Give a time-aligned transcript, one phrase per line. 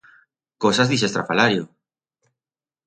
[0.65, 1.71] Cosas d'ixe estrafalario!